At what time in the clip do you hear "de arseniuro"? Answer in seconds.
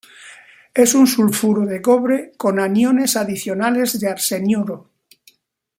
3.99-4.89